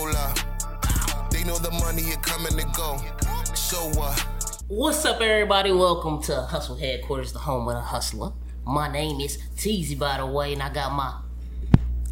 [0.00, 1.30] hold up.
[1.30, 2.96] They know the money is coming to go.
[3.54, 4.18] So what?
[4.68, 5.72] What's up, everybody?
[5.72, 8.32] Welcome to Hustle Headquarters, the home of the hustler.
[8.66, 11.20] My name is TeeZee, by the way, and I got my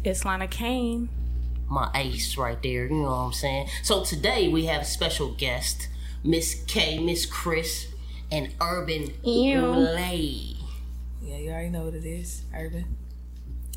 [0.03, 1.09] It's Lana Kane.
[1.67, 2.85] my ace right there.
[2.85, 3.69] You know what I'm saying?
[3.81, 5.87] So today we have a special guest,
[6.23, 7.87] Miss K, Miss Kris,
[8.31, 10.57] and Urban Lay.
[11.23, 12.85] Yeah, you already know what it is, Urban.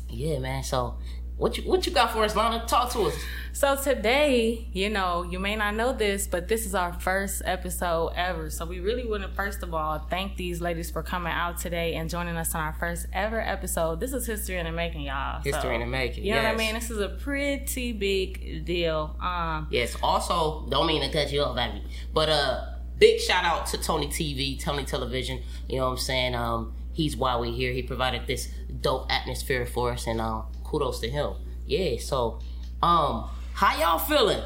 [0.07, 0.63] Yeah, man.
[0.63, 0.97] So
[1.37, 2.65] what you what you got for us, Lana?
[2.67, 3.15] Talk to us.
[3.55, 8.13] So today, you know, you may not know this, but this is our first episode
[8.15, 8.49] ever.
[8.49, 11.93] So we really want to first of all thank these ladies for coming out today
[11.93, 13.99] and joining us on our first ever episode.
[13.99, 15.41] This is history in the making, y'all.
[15.43, 16.73] History So, in the making, You know what I mean?
[16.73, 19.15] This is a pretty big deal.
[19.21, 19.95] Um, Yes.
[20.01, 22.65] Also, don't mean to cut you off, baby, but uh,
[22.97, 25.41] big shout out to Tony TV, Tony Television.
[25.69, 26.35] You know what I'm saying?
[26.35, 27.71] Um, he's why we here.
[27.71, 28.49] He provided this
[28.81, 31.33] dope atmosphere for us, and um, kudos to him.
[31.67, 31.99] Yeah.
[31.99, 32.39] So,
[32.81, 34.41] um, how y'all feeling?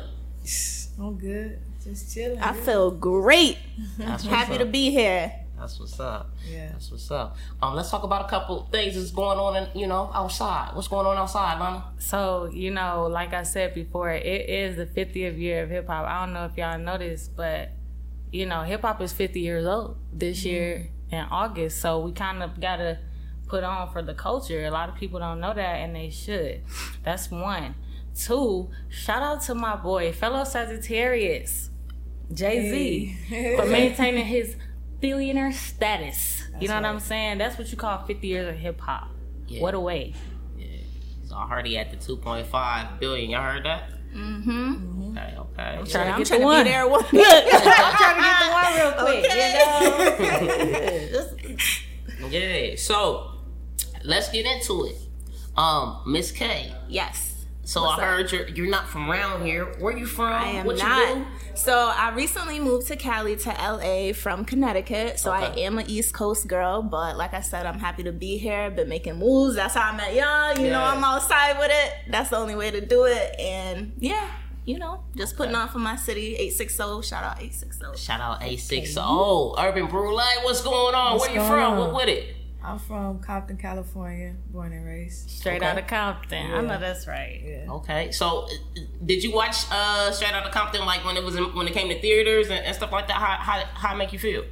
[0.99, 1.59] I'm good.
[1.83, 2.39] Just chilling.
[2.39, 3.57] I feel great.
[3.97, 4.59] That's what's Happy up.
[4.59, 5.31] to be here.
[5.57, 6.35] That's what's up.
[6.47, 6.69] Yeah.
[6.71, 7.37] That's what's up.
[7.61, 10.71] Um, let's talk about a couple things that's going on, in, you know, outside.
[10.73, 11.85] What's going on outside, Lana?
[11.97, 16.05] So, you know, like I said before, it is the 50th year of hip hop.
[16.05, 17.71] I don't know if y'all noticed, but,
[18.31, 21.79] you know, hip hop is 50 years old this year in August.
[21.81, 22.99] So we kind of got to
[23.47, 24.65] put on for the culture.
[24.65, 26.61] A lot of people don't know that, and they should.
[27.03, 27.75] That's one.
[28.15, 31.69] Two, shout out to my boy, fellow Sagittarius,
[32.33, 34.55] Jay Z, for maintaining his
[34.99, 36.43] billionaire status.
[36.59, 37.37] you know what I'm saying?
[37.37, 39.09] That's what you call 50 years of hip hop.
[39.47, 39.61] Yeah.
[39.61, 40.13] What a way.
[40.57, 40.65] Yeah.
[41.21, 43.29] He's already at the 2.5 billion.
[43.29, 43.91] Y'all heard that?
[44.15, 45.17] Mm-hmm.
[45.17, 45.35] Okay.
[45.37, 45.91] Okay.
[45.91, 46.63] Trying I'm to get trying the to one.
[46.63, 47.03] be there one.
[47.05, 47.11] I'm
[47.97, 49.23] trying to get the one real quick.
[49.31, 49.37] You
[51.13, 52.29] know?
[52.29, 52.75] Yeah.
[52.75, 53.31] So
[54.03, 54.95] let's get into it.
[55.55, 56.73] Um, Miss K.
[56.87, 57.33] yes.
[57.63, 59.65] So I heard you're you're not from around here.
[59.79, 60.31] Where you from?
[60.31, 61.05] I am what not.
[61.09, 61.25] you do?
[61.55, 65.19] So I recently moved to Cali to LA from Connecticut.
[65.19, 65.45] So Okay.
[65.47, 68.71] I am an East Coast girl, but like I said, I'm happy to be here.
[68.71, 69.55] Been making moves.
[69.55, 70.57] That's how I met y'all.
[70.63, 71.93] You know, I'm outside with it.
[72.09, 73.37] That's the only way to do it.
[73.37, 74.29] And yeah,
[74.63, 76.35] you know, just putting on for my city.
[76.35, 77.01] 860.
[77.01, 77.97] Shout out 860.
[78.01, 78.93] Shout out A6.
[78.97, 80.15] Oh, Urban Brule.
[80.43, 81.15] What's going on?
[81.17, 81.73] What's Where you from?
[81.73, 81.77] on?
[81.79, 82.33] What with it?
[82.67, 85.29] I'm from Compton, California, born and raised.
[85.29, 85.65] Straight Okay.
[85.65, 86.51] out of Compton.
[86.51, 87.41] I know that's right.
[87.43, 87.71] Yeah.
[87.71, 88.11] Okay.
[88.11, 88.47] So
[89.05, 91.87] did you watch uh Straight Outta Compton like when it was in, when it came
[91.89, 93.15] to theaters and, and stuff like that?
[93.17, 94.43] How how how it make you feel?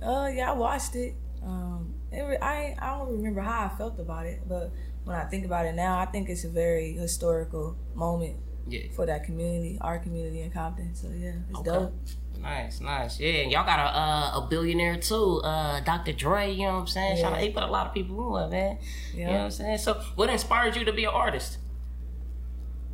[0.00, 1.14] Uh, yeah, I watched it.
[1.42, 4.70] Um, it re- I I don't remember how I felt about it, but
[5.04, 8.36] when I think about it now, I think it's a very historical moment
[8.68, 8.82] Yeah.
[8.94, 10.94] for that community, our community in Compton.
[10.94, 11.70] So yeah, it's Okay.
[11.70, 11.94] dope.
[12.40, 13.20] Nice, nice.
[13.20, 16.12] Yeah, and y'all got a uh, a billionaire too, uh, Dr.
[16.12, 16.50] Dre.
[16.52, 17.16] You know what I'm saying?
[17.18, 17.44] Shout out, Yeah.
[17.44, 18.78] he put a lot of people on, man.
[19.14, 19.78] You know what I'm saying?
[19.78, 21.58] So, what inspired you to be an artist?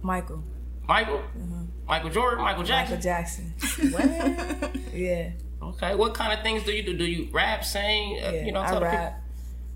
[0.03, 0.43] Michael,
[0.89, 1.23] Michael,
[1.87, 2.97] Michael Jordan, Michael Jackson.
[2.97, 3.55] Michael Jackson.
[3.93, 4.95] What?
[4.95, 5.31] yeah,
[5.63, 6.97] Okay, what kind of things do you do?
[6.97, 8.19] Do you rap, sing?
[8.23, 8.45] Uh, yeah.
[8.45, 9.23] you know, I tell the rap,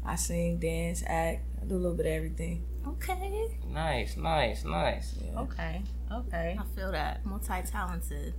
[0.04, 1.42] I sing, dance, act.
[1.60, 2.64] I do a little bit of everything.
[2.86, 3.14] Okay.
[3.14, 3.72] people.
[3.72, 5.14] Nice, nice, nice.
[5.36, 5.82] Okay.
[6.12, 6.58] Okay.
[6.58, 7.24] I feel that.
[7.26, 8.34] Multi talented.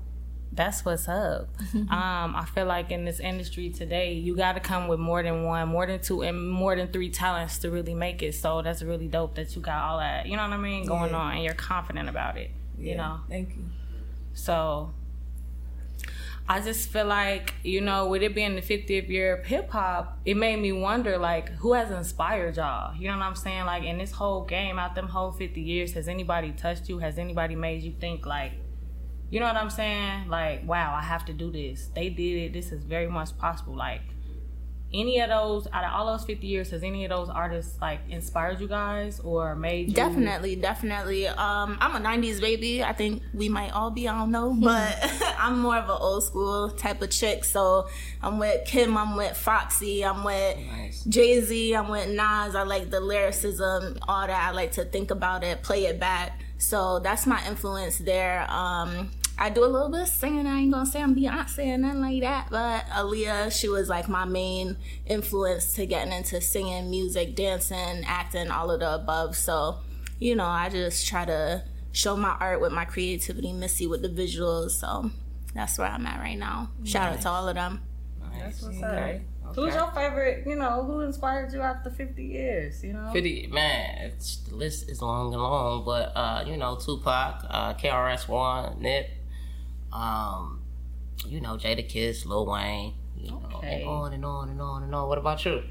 [0.53, 1.47] That's what's up.
[1.75, 5.43] um, I feel like in this industry today, you got to come with more than
[5.43, 8.35] one, more than two, and more than three talents to really make it.
[8.35, 11.11] So that's really dope that you got all that, you know what I mean, going
[11.11, 11.17] Yeah.
[11.17, 12.51] on, and you're confident about it.
[12.77, 13.63] You know, Thank you.
[14.33, 14.91] So
[16.49, 20.17] I just feel like, you know, with it being the 50th year of hip hop,
[20.25, 22.93] it made me wonder, like, who has inspired y'all?
[22.95, 23.65] You know what I'm saying?
[23.65, 26.97] Like, in this whole game, out them whole 50 years, has anybody touched you?
[26.99, 28.53] Has anybody made you think, like,
[29.31, 30.27] you know what I'm saying?
[30.27, 31.89] Like, wow, I have to do this.
[31.95, 32.53] They did it.
[32.53, 33.75] This is very much possible.
[33.75, 34.01] Like,
[34.93, 38.01] any of those, out of all those 50 years, has any of those artists, like,
[38.09, 39.93] inspired you guys or made you?
[39.93, 41.27] Definitely, definitely.
[41.29, 42.83] Um, I'm a '90s baby.
[42.83, 44.09] I think we might all be.
[44.09, 44.97] I don't know, but
[45.39, 47.45] I'm more of an old school type of chick.
[47.45, 47.87] So
[48.21, 48.97] I'm with Kim.
[48.97, 50.03] I'm with Foxy.
[50.03, 51.05] I'm with Nice.
[51.05, 51.73] Jay Z.
[51.73, 52.53] I'm with Nas.
[52.53, 54.49] I like the lyricism, all that.
[54.49, 56.37] I like to think about it, play it back.
[56.57, 58.45] So that's my influence there.
[58.51, 60.45] Um, I do a little bit of singing.
[60.45, 64.07] I ain't gonna say I'm Beyonce or nothing like that, but Aaliyah, she was like
[64.07, 69.35] my main influence to getting into singing, music, dancing, acting, all of the above.
[69.35, 69.79] So,
[70.19, 74.09] you know, I just try to show my art with my creativity, Missy with the
[74.09, 74.71] visuals.
[74.71, 75.09] So
[75.55, 76.69] that's where I'm at right now.
[76.83, 77.81] Shout out to all of them.
[78.33, 78.61] Nice.
[78.61, 79.21] What's Okay.
[79.47, 79.55] up?
[79.55, 83.09] Who's your favorite, you know, who inspired you after 50 years, you know?
[83.11, 87.73] 50 man it's the list is long and long but uh you know tupac uh
[87.73, 89.09] KRS-One nip
[89.93, 90.61] um
[91.27, 93.81] you know Jadakiss lil wayne you know Okay.
[93.81, 95.61] and on and on and on and on what about you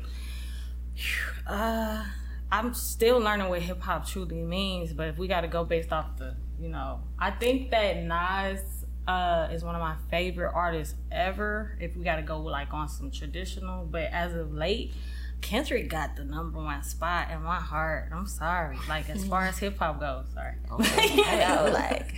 [1.47, 2.05] Uh,
[2.53, 5.93] I'm still learning what hip hop truly means, but if we got to go based
[5.93, 8.61] off the you know, I think that Nas
[9.09, 11.77] uh, is one of my favorite artists ever.
[11.81, 14.93] If we got to go like on some traditional, but as of late,
[15.41, 18.11] Kendrick got the number one spot in my heart.
[18.13, 20.55] I'm sorry, like as far as hip hop goes, sorry.
[20.71, 21.15] Okay.
[21.17, 22.15] you know, like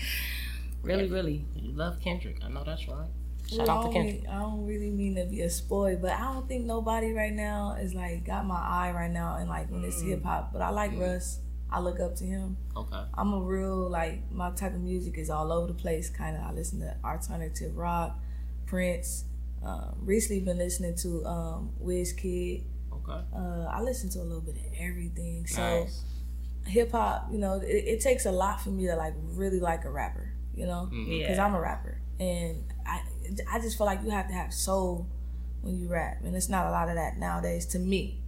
[0.83, 1.45] really, really.
[1.55, 2.39] You love Kendrick.
[2.45, 2.97] I know that's right.
[2.97, 3.09] Well,
[3.49, 4.29] Shout out I to don't Kendrick.
[4.31, 7.77] I don't really mean to be a spoil, but I don't think nobody right now
[7.81, 10.09] is like got my eye right now and like when it's Mm.
[10.09, 10.53] hip hop.
[10.53, 11.41] But I like Russ.
[11.71, 12.57] I look up to him.
[12.77, 13.03] Okay.
[13.15, 16.11] I'm a real like my type of music is all over the place.
[16.11, 18.19] Kind of I listen to alternative rock,
[18.67, 19.25] Prince.
[19.65, 21.71] Um, recently been listening to um,
[22.17, 22.65] Kid.
[22.93, 23.21] Okay.
[23.35, 25.47] Uh, I listen to a little bit of everything.
[25.47, 26.05] So Nice.
[26.67, 29.85] hip hop, you know, it, it takes a lot for me to like really like
[29.85, 30.33] a rapper.
[30.55, 31.11] You know, Mm-hmm.
[31.19, 31.45] because Yeah.
[31.47, 33.01] I'm a rapper, and I
[33.51, 35.07] I just feel like you have to have soul
[35.63, 38.19] when you rap, and it's not a lot of that nowadays to me.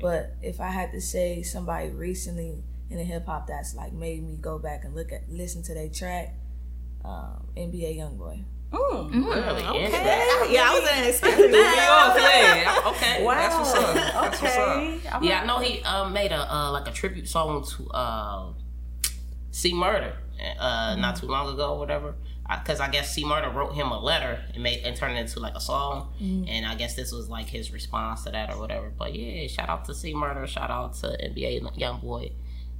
[0.00, 4.22] But if I had to say somebody recently in the hip hop that's like made
[4.22, 6.34] me go back and look at listen to their track,
[7.04, 8.44] um, NBA YoungBoy.
[8.70, 9.12] Mm.
[9.12, 9.64] Really?
[9.64, 9.90] Okay.
[10.52, 12.82] Yeah, I wasn't expecting that.
[12.84, 12.90] yeah.
[12.90, 13.24] Okay.
[13.24, 13.94] That's what's up.
[13.94, 14.76] That's what's up.
[15.16, 15.26] Okay.
[15.28, 18.52] Yeah, I know he uh, made a uh, like a tribute song to uh,
[19.50, 20.14] C Murder
[20.58, 22.14] uh, not too long ago, or whatever.
[22.48, 25.38] Because I, guess C Murder wrote him a letter and made and turned it into
[25.38, 26.14] like a song,
[26.48, 28.90] and I guess this was like his response to that or whatever.
[28.96, 32.32] But yeah, shout out to C Murder, shout out to NBA Young Boy.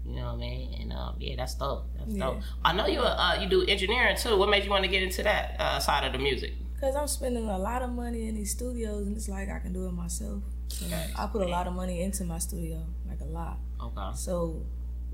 [0.07, 0.75] You know what I mean?
[0.81, 1.85] And um, yeah, that's dope.
[1.99, 2.41] That's dope.
[2.65, 4.39] I know you uh, you do engineering too.
[4.39, 6.55] What made you want to get into that uh, side of the music?
[6.81, 9.73] Cause I'm spending a lot of money in these studios, and it's like I can
[9.73, 10.45] do it myself.
[10.69, 10.87] So
[11.19, 13.59] I put a lot of money into my studio, like a lot.
[13.83, 14.11] Okay.
[14.15, 14.63] So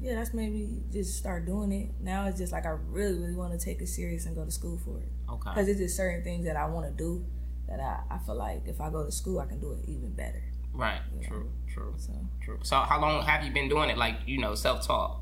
[0.01, 1.89] yeah, that's maybe just start doing it.
[2.01, 4.51] Now it's just like I really, really want to take it serious and go to
[4.51, 5.09] school for it.
[5.31, 5.51] Okay.
[5.51, 7.25] Because it's just certain things that I want to do
[7.69, 10.11] that I, I feel like if I go to school, I can do it even
[10.13, 10.43] better.
[10.73, 11.01] Right.
[11.27, 11.51] True.
[11.73, 11.95] True.
[11.97, 12.13] So
[12.43, 12.59] True.
[12.63, 13.97] So how long have you been doing it?
[13.97, 15.21] Like you know, self taught.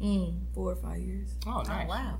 [0.00, 1.34] mm, four or five years.
[1.46, 1.88] Oh, nice.
[1.88, 2.18] wow.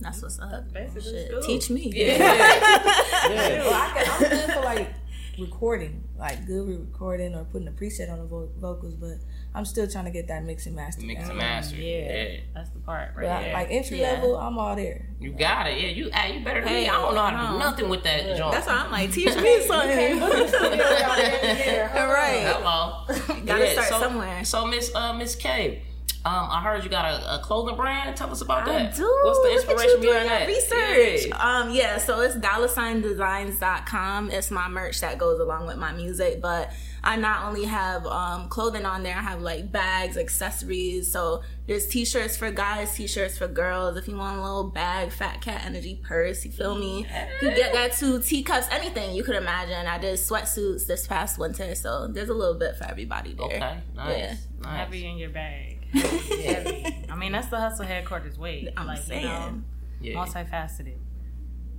[0.00, 0.72] That's what's up.
[0.72, 1.42] basically Shit, school.
[1.42, 1.92] teach me.
[1.94, 2.20] Well,
[3.72, 4.88] I can, I'm good for like
[5.38, 9.18] recording, like good with recording or putting a preset on the vo- vocals, but
[9.56, 11.06] I'm still trying to get that mix and master.
[11.06, 11.30] Mix down.
[11.30, 11.76] and master.
[11.76, 12.12] Yeah.
[12.32, 12.40] Yeah.
[12.54, 13.52] That's the part right But I- there.
[13.54, 14.12] like entry Yeah.
[14.14, 15.06] level, I'm all there.
[15.20, 15.80] You got it.
[15.80, 15.88] Yeah.
[15.90, 16.10] You.
[16.12, 16.88] Hey, you better than me.
[16.88, 18.52] I don't know how to do nothing with that joint.
[18.52, 20.22] That's why I'm like, teach me something.
[20.22, 20.28] All
[22.08, 22.42] right.
[22.46, 23.04] Hello.
[23.46, 24.44] Gotta start somewhere.
[24.44, 25.82] So Miss uh, Miss K,
[26.26, 28.16] um, I heard you got a, a clothing brand.
[28.16, 28.94] Tell us about I that.
[28.96, 29.20] do.
[29.24, 30.48] What's the inspiration you behind that?
[30.48, 31.26] Research.
[31.28, 31.36] Yeah.
[31.36, 34.30] Um, yeah, so it's dollarsigndesigns.com.
[34.30, 36.72] It's my merch that goes along with my music, but
[37.02, 41.12] I not only have um, clothing on there, I have like bags, accessories.
[41.12, 43.98] So there's t-shirts for guys, t-shirts for girls.
[43.98, 47.06] If you want a little bag, fat cat energy purse, you feel me?
[47.42, 48.22] You get that too.
[48.22, 49.86] Teacups, anything you could imagine.
[49.86, 53.46] I did sweatsuits this past winter, so there's a little bit for everybody there.
[53.46, 53.78] Okay.
[53.94, 54.18] Nice.
[54.18, 54.34] Yeah.
[54.62, 54.78] Nice.
[54.78, 55.73] Heavy in your bag.
[55.94, 57.06] Heavy.
[57.10, 58.72] I mean, that's the hustle headquarters way.
[58.76, 59.22] I'm like, saying.
[59.22, 59.62] You know,
[60.00, 60.14] Yeah.
[60.26, 60.98] multifaceted.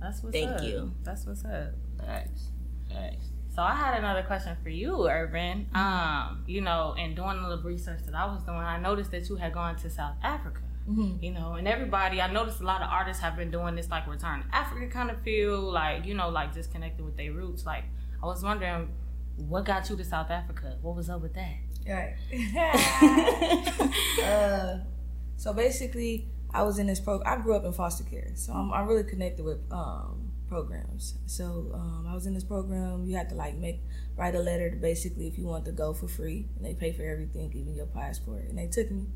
[0.00, 0.58] That's what's Thank up.
[0.60, 0.92] Thank you.
[1.02, 1.72] That's what's up.
[1.98, 2.48] Thanks.
[2.90, 3.26] Thanks.
[3.54, 5.66] So I had another question for you, Urban.
[5.74, 9.28] Um, you know, in doing a little research that I was doing, I noticed that
[9.28, 10.60] you had gone to South Africa.
[11.20, 14.06] You know, and everybody, I noticed a lot of artists have been doing this like
[14.06, 17.66] return to Africa kind of feel, like you know, like disconnected with their roots.
[17.66, 17.82] Like,
[18.22, 18.92] I was wondering,
[19.36, 20.78] what got you to South Africa?
[20.82, 21.54] What was up with that?
[21.88, 22.16] Right.
[24.24, 24.78] uh,
[25.36, 27.38] so basically, I was in this program.
[27.38, 31.14] I grew up in foster care, so I'm, I'm really connected with um, programs.
[31.26, 33.04] So um, I was in this program.
[33.04, 33.80] You had to like make
[34.16, 36.92] write a letter to basically if you want to go for free, and they pay
[36.92, 38.44] for everything, even your passport.
[38.48, 39.06] And they took me,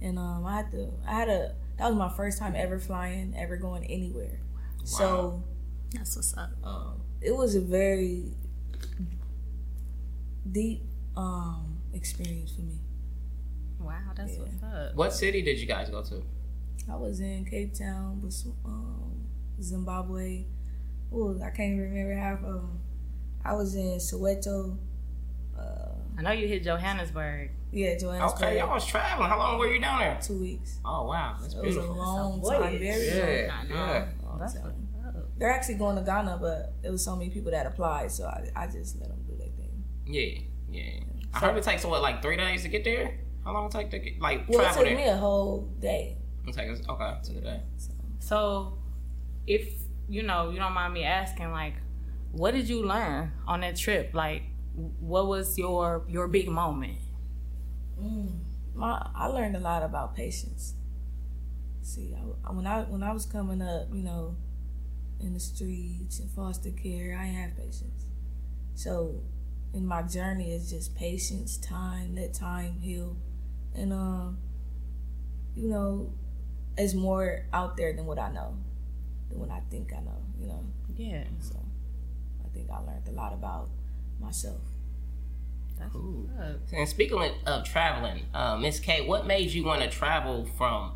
[0.00, 0.90] and um, I had to.
[1.06, 1.54] I had a.
[1.78, 4.40] That was my first time ever flying, ever going anywhere.
[4.80, 4.84] Wow.
[4.84, 5.44] So
[5.92, 6.50] That's what's up.
[6.64, 8.32] um, it was a very
[10.50, 10.82] deep
[11.16, 12.78] um, experience for me.
[13.80, 14.94] Wow, that's what's up.
[14.94, 16.22] What city did you guys go to?
[16.90, 19.26] I was in Cape Town, Bos- um,
[19.60, 20.44] Zimbabwe.
[21.12, 22.80] Oh, I can't even remember half of them.
[23.44, 24.76] I was in Soweto.
[25.58, 27.50] Uh, I know you hit Johannesburg.
[27.72, 28.42] yeah, Johannesburg.
[28.42, 29.28] Okay, y'all was traveling.
[29.28, 30.18] How long were you down there?
[30.20, 30.78] Two weeks.
[30.84, 31.82] Oh wow, that's beautiful.
[31.84, 32.78] It was a long That's a time.
[32.78, 33.06] Very
[33.46, 33.74] Yeah, I know.
[33.74, 34.08] yeah.
[34.24, 34.84] long That's time.
[35.38, 38.48] They're actually going to Ghana, but it was so many people that applied, so I,
[38.56, 39.84] I just let them do their thing.
[40.04, 41.00] Yeah, yeah.
[41.34, 43.18] I heard it takes what, like three days to get there.
[43.44, 44.96] How long it take to get like Well, it travel took there?
[44.96, 46.16] me a whole day.
[46.46, 47.60] It take us okay to the day.
[48.20, 48.78] So,
[49.46, 49.68] if
[50.08, 51.74] you know, you don't mind me asking, like,
[52.32, 54.14] what did you learn on that trip?
[54.14, 54.42] Like,
[55.00, 56.98] what was your your big moment?
[58.00, 58.38] Mm,
[58.74, 60.74] my I learned a lot about patience.
[61.82, 64.36] See, I, when I when I was coming up, you know,
[65.20, 68.04] in the streets and foster care, I didn't have patience.
[68.74, 69.20] So,
[69.72, 73.16] in my journey, is just patience, time, let time heal,
[73.74, 74.38] and um,
[75.54, 76.12] you know,
[76.76, 78.56] it's more out there than what I know,
[79.28, 80.22] than what I think I know.
[80.40, 80.64] You know,
[80.96, 81.24] Yeah.
[81.40, 81.56] so
[82.44, 83.68] I think I learned a lot about
[84.20, 84.60] myself.
[85.78, 86.28] That's Ooh.
[86.34, 86.60] what's up.
[86.78, 90.92] And speaking of, of traveling, uh, Miss K, what made you want to travel from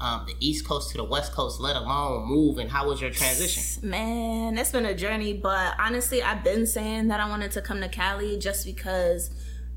[0.00, 2.58] um, the East Coast to the West Coast, let alone move?
[2.58, 3.88] And how was your transition?
[3.88, 7.80] Man, it's been a journey, but honestly, I've been saying that I wanted to come
[7.80, 9.30] to Cali just because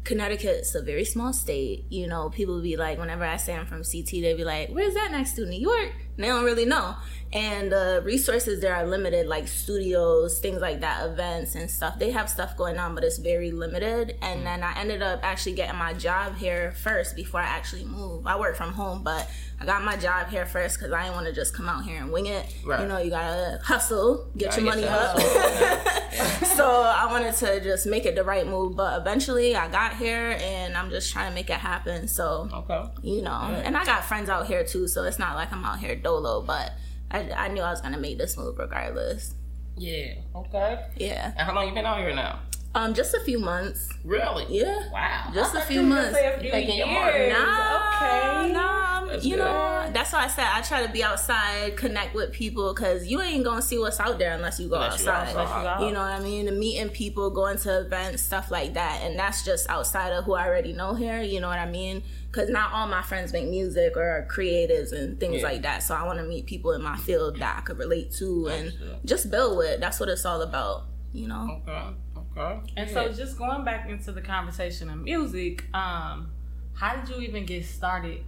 [0.04, 1.86] Connecticut's a very small state.
[1.90, 4.94] You know, people be like, whenever I say I'm from CT, they be like, where's
[4.96, 5.94] that next to New York?
[6.18, 6.96] They don't really know.
[7.34, 12.00] And the resources there are limited, like studios, things like that, events and stuff.
[12.00, 14.16] They have stuff going on, but it's very limited.
[14.22, 18.28] And then I ended up actually getting my job here first before I actually moved.
[18.28, 21.28] I work from home, but I got my job here first because I didn't want
[21.28, 22.46] to just come out here and wing it.
[22.64, 22.82] Right.
[22.82, 25.20] You know, you gotta hustle, get Gotta your money up.
[26.56, 30.38] so I wanted to just make it the right move, but eventually I got here
[30.40, 32.08] and I'm just trying to make it happen.
[32.08, 32.84] So Okay.
[33.02, 33.32] you know,
[33.64, 36.42] and I got friends out here too, so it's not like I'm out here dolo,
[36.42, 36.72] but
[37.12, 39.34] I, I knew I was gonna make this move regardless.
[39.76, 40.16] Yeah.
[40.36, 40.86] Okay.
[40.98, 42.40] Yeah, And how long you been out here now?
[42.78, 43.90] Um, just a few months.
[44.06, 44.46] Really?
[44.50, 45.32] Yeah, Wow.
[45.34, 46.14] just a few months.
[46.18, 47.34] say a few Making years.
[47.34, 48.54] Nah, Okay.
[48.54, 49.42] nah, That's you good.
[49.44, 53.22] know, that's why I said I try to be outside, connect with people, cause you
[53.22, 55.36] ain't gonna see what's out there unless you go Unless you outside.
[55.36, 55.60] outside.
[55.62, 56.48] Unless you You know what I mean?
[56.48, 60.34] And meeting people, going to events, stuff like that, and that's just outside of who
[60.36, 61.22] I already know here.
[61.22, 62.04] You know what I mean?
[62.32, 65.48] Because not all my friends make music or are creatives and things Yeah.
[65.48, 65.82] like that.
[65.82, 68.68] So I want to meet people in my field that I could relate to and
[68.68, 69.00] Understood.
[69.06, 69.80] just build with.
[69.80, 70.84] That's what it's all about.
[71.14, 71.62] You know?
[71.68, 71.84] Okay.
[72.38, 72.74] Okay.
[72.78, 76.32] And so, just going back into the conversation of music, um,
[76.74, 78.24] how did you even get started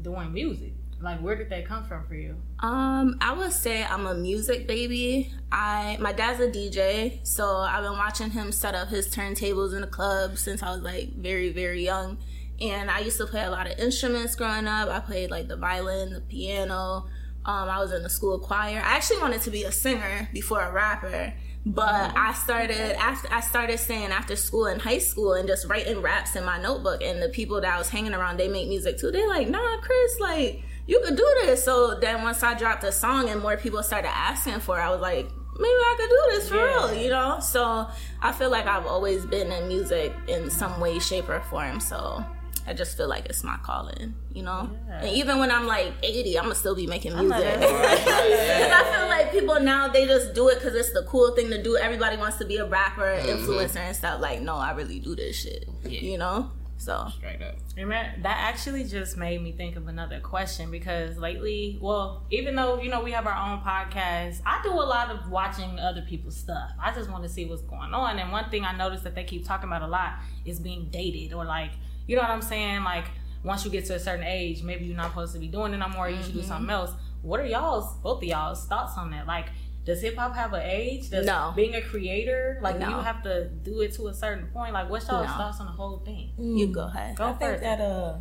[0.00, 0.72] doing music?
[1.00, 2.36] Like, where did that come from for you?
[2.60, 5.32] Um, I would say I'm a music baby.
[5.52, 9.80] I my dad's a DJ, so I've been watching him set up his turntables in
[9.80, 12.18] the club since I was like very very young.
[12.60, 14.88] And I used to play a lot of instruments growing up.
[14.88, 17.06] I played like the violin, the piano.
[17.44, 18.78] Um, I was in the school choir.
[18.78, 21.34] I actually wanted to be a singer before a rapper,
[21.66, 26.02] but I started after I started staying after school in high school and just writing
[26.02, 27.02] raps in my notebook.
[27.02, 29.10] And the people that I was hanging around, they make music too.
[29.10, 31.64] They're like, nah, Kris, like you could do this.
[31.64, 34.90] So then once I dropped a song and more people started asking for it, I
[34.90, 36.90] was like, maybe I could do this for Yeah.
[36.90, 37.38] real, you know?
[37.40, 37.86] So
[38.20, 41.80] I feel like I've always been in music in some way, shape, or form.
[41.80, 42.24] So
[42.66, 44.70] I just feel like it's my calling, you know?
[44.88, 45.00] Yeah.
[45.00, 47.60] And even when I'm like 80, I'm gonna still be making music.
[47.60, 48.00] Because.
[48.06, 51.62] I feel like people now, they just do it because it's the cool thing to
[51.62, 51.76] do.
[51.76, 53.44] Everybody wants to be a rapper, Mm-hmm.
[53.50, 54.20] influencer, and stuff.
[54.20, 56.00] Like, no, I really do this shit, Yeah.
[56.00, 56.50] you know?
[56.76, 57.54] So, Straight up.
[57.76, 62.80] Remember, that actually just made me think of another question because lately, well, even though
[62.82, 66.36] you know we have our own podcast, I do a lot of watching other people's
[66.36, 66.70] stuff.
[66.82, 68.18] I just want to see what's going on.
[68.18, 71.32] And one thing I noticed that they keep talking about a lot is being dated
[71.32, 71.70] or like,
[72.06, 72.82] you know what I'm saying?
[72.84, 73.06] Like
[73.42, 75.78] once you get to a certain age, maybe you're not supposed to be doing it
[75.78, 76.08] no more.
[76.08, 76.92] You should do something else.
[77.22, 79.26] What are y'all's, both of y'all's thoughts on that?
[79.26, 79.46] Like,
[79.84, 81.10] does hip hop have an age?
[81.10, 81.52] Does No.
[81.54, 82.88] being a creator, like, do No.
[82.90, 84.72] you have to do it to a certain point?
[84.72, 85.32] Like, what's y'all's No.
[85.34, 86.32] thoughts on the whole thing?
[86.38, 87.16] you go ahead.
[87.16, 87.62] Go I think first.
[87.62, 88.16] that uh,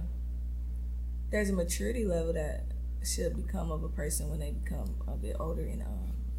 [1.30, 2.66] there's a maturity level that
[3.04, 5.88] should become of a person when they become a bit older in uh,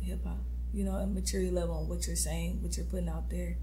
[0.03, 0.39] hip hop.
[0.73, 3.57] You know, a maturity level on what you're saying, what you're putting out there,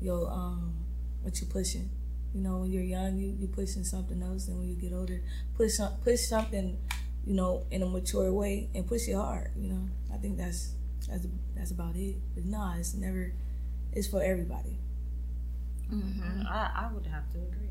[0.00, 0.74] your um,
[1.22, 1.90] what you're pushing.
[2.36, 5.22] You know, when you're young, you you pushing something else, and when you get older,
[5.56, 6.76] push some, push something,
[7.26, 9.52] you know, in a mature way and push it hard.
[9.56, 10.74] You know, I think that's
[11.08, 11.26] that's
[11.56, 12.16] that's about it.
[12.34, 13.32] But nah, it's never.
[13.92, 14.76] It's for everybody.
[15.90, 16.46] Mm-hmm.
[16.46, 17.66] I, I would have to agree.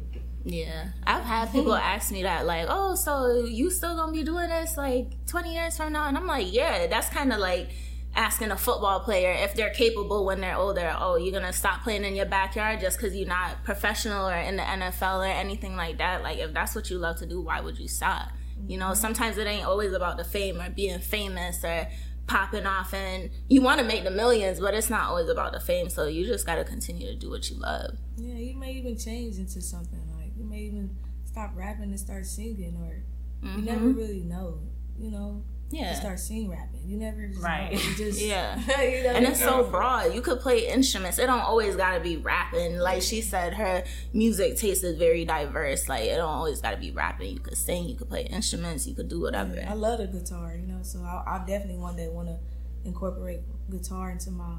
[0.46, 4.50] Yeah, I've had people ask me that, like, "Oh, so you still gonna be doing
[4.50, 7.70] this like 20 years from now?" And I'm like, "Yeah, that's kind of like
[8.16, 10.96] asking a football player if they're capable when they're older.
[10.98, 14.56] Oh, you're gonna stop playing in your backyard just because you're not professional or in
[14.56, 16.24] the NFL or anything like that.
[16.24, 18.30] Like, if that's what you love to do, why would you stop?
[18.68, 21.88] You know, sometimes it ain't always about the fame or being famous or
[22.28, 25.60] popping off and you want to make the millions but it's not always about the
[25.60, 28.72] fame so you just got to continue to do what you love Yeah, you may
[28.72, 30.02] even change into something.
[30.18, 33.04] Like you may even stop rapping and start singing, or
[33.44, 34.60] you never really know.
[34.98, 35.55] You know, Mm-hmm.
[35.76, 36.82] Yeah you start sing rapping.
[36.88, 37.74] You never just Right.
[37.74, 37.80] Know.
[37.80, 38.58] You just Yeah.
[38.82, 40.14] you never and it's so broad.
[40.14, 41.18] You could play instruments.
[41.20, 42.78] It don't always gotta be rapping.
[42.78, 45.90] Like she said, her music taste is very diverse.
[45.90, 47.34] Like it don't always gotta be rapping.
[47.34, 47.86] You could sing.
[47.86, 48.86] You could play instruments.
[48.88, 49.56] You could do whatever.
[49.68, 50.56] I love the guitar.
[50.56, 52.38] You know, so I, I definitely one day want to
[52.86, 53.42] incorporate
[53.72, 54.56] guitar into my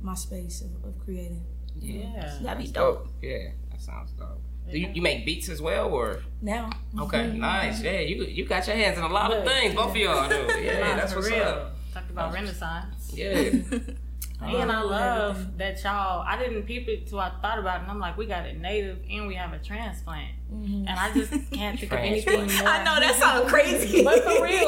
[0.00, 1.44] my space of, of creating.
[1.76, 2.38] Yeah.
[2.42, 3.04] That'd be Dope.
[3.04, 3.12] dope.
[3.22, 4.40] Yeah, that sounds dope.
[4.70, 7.82] Do you, you make beats as well, or Now, okay, nice.
[7.82, 9.74] Yeah, you you got your hands in a lot of Look, things.
[9.74, 10.34] Both of y'all do.
[10.60, 11.42] Yeah, Nah, that's for what's real.
[11.42, 11.76] up.
[11.92, 13.12] Talked about Renaissance.
[13.14, 13.50] Yeah.
[14.42, 14.90] And I love
[15.38, 16.22] love that y'all.
[16.26, 18.52] I didn't peep it till I thought about it, and I'm like, we got a
[18.52, 20.86] native and we have a transplant, mm-hmm.
[20.86, 22.68] and I just can't think of anything more.
[22.68, 24.04] I know that sounds crazy.
[24.04, 24.63] But for real, like I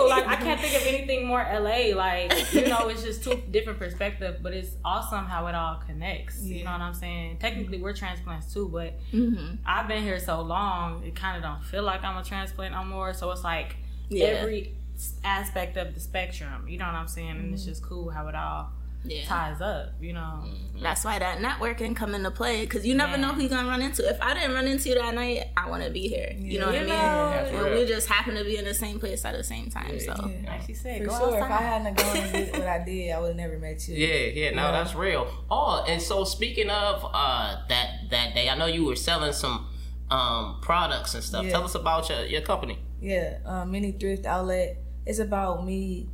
[0.56, 1.94] can't think of anything more LA.
[1.96, 6.42] Like you know, it's just two different perspectives, but it's awesome how it all connects.
[6.42, 7.38] You know what I'm saying?
[7.38, 9.56] Technically, we're transplants too, but Mm-hmm.
[9.64, 12.84] I've been here so long, it kind of don't feel like I'm a transplant no
[12.84, 13.12] more.
[13.14, 13.76] So it's like
[14.08, 14.26] Yeah.
[14.26, 14.74] every
[15.24, 16.66] aspect of the spectrum.
[16.68, 17.30] You know what I'm saying?
[17.30, 18.70] And it's just cool how it all
[19.08, 19.24] Yeah.
[19.26, 19.94] ties up.
[20.00, 20.44] You know?
[20.80, 23.22] That's why that networking come into play because you never Man.
[23.22, 24.06] know who you're gonna run into.
[24.08, 26.34] If I didn't run into you that night, I wouldn't be here.
[26.36, 26.88] You know what I mean?
[26.88, 29.98] know, Yeah, we just happen to be in the same place at the same time.
[30.00, 30.12] So
[30.46, 31.36] Like she said, For go sure.
[31.38, 33.96] If I hadn't gone and did what I did, I would have never met you.
[33.96, 35.26] Yeah, yeah, no, that's real.
[35.50, 39.68] Oh, and so speaking of uh that that day, I know you were selling some
[40.10, 41.44] um products and stuff.
[41.46, 41.52] Yeah.
[41.52, 42.78] Tell us about your your company.
[43.00, 44.78] Yeah, um, mini thrift outlet.
[45.06, 46.08] It's about me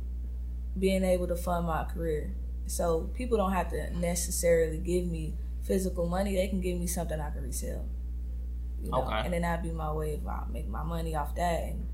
[0.77, 2.35] being able to fund my career.
[2.67, 6.35] So people don't have to necessarily give me physical money.
[6.35, 7.85] They can give me something I can resell.
[8.81, 9.03] You know?
[9.03, 9.21] Okay.
[9.25, 11.87] And then that'd be my way of I make my money off that and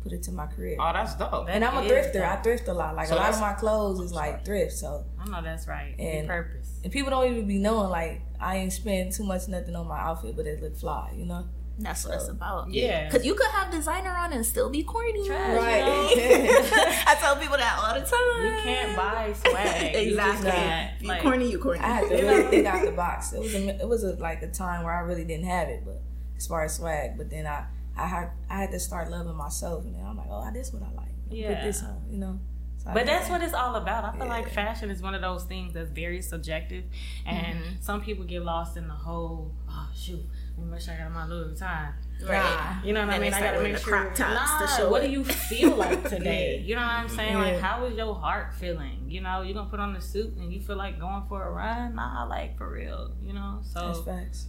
[0.00, 0.76] put it to my career.
[0.80, 1.46] Oh, that's dope.
[1.48, 2.12] and I'm a Is thrifter.
[2.14, 2.22] dope.
[2.24, 2.94] I thrift a lot.
[2.94, 4.72] Like So a lot of my clothes is like thrift.
[4.72, 5.94] So I know that's right.
[5.98, 6.78] And- And purpose.
[6.84, 9.98] and people don't even be knowing like I ain't spend too much nothing on my
[9.98, 11.12] outfit, but it look fly.
[11.16, 11.48] You know.
[11.78, 12.70] That's what it's about.
[12.72, 13.04] Yeah.
[13.08, 15.28] Because you could have designer on and still be corny.
[15.30, 15.82] Right.
[17.06, 18.44] I tell people that all the time.
[18.56, 19.94] You can't buy swag.
[20.06, 20.50] You just Exactly.
[20.50, 21.02] can't.
[21.02, 21.80] You Like, corny, you corny.
[21.80, 23.32] I had to really think out the box.
[23.32, 25.82] It was a, it was a, like a time where I really didn't have it,
[25.84, 26.00] but
[26.36, 27.66] as far as swag, but then I
[27.96, 30.82] I had I had to start loving myself, and then I'm like, oh, this what
[30.82, 31.08] I like.
[31.30, 31.54] Yeah.
[31.54, 32.38] Put this on, you know.
[32.84, 33.32] So But that's that.
[33.32, 34.04] what it's all about.
[34.04, 36.84] I feel like fashion is one of those things that's very subjective,
[37.26, 37.74] and Mm-hmm.
[37.80, 39.52] some people get lost in the whole.
[39.68, 40.24] Oh shoot!
[40.58, 41.92] Let me make sure I got my Louis Vuitton.
[42.26, 42.80] Right.
[42.84, 43.32] You know what I mean?
[43.32, 43.92] I gotta make sure.
[43.92, 44.18] crop tops
[44.58, 46.62] to nah, show what do you feel like today?
[46.66, 47.34] You know what I'm saying?
[47.34, 49.04] Like, how is your heart feeling?
[49.06, 51.50] You know, you gonna put on the suit and you feel like going for a
[51.52, 51.94] run?
[51.94, 53.12] Nah, like for real.
[53.22, 54.46] You know, so That's facts.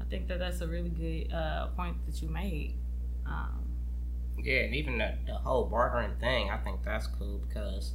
[0.00, 2.74] I think that that's a really good uh, point that you made.
[3.24, 3.64] Um,
[4.42, 7.92] Yeah, and even the, the whole bartering thing, I think that's cool because